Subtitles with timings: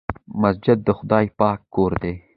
[0.41, 2.13] مسجد د خدای پاک کور دی.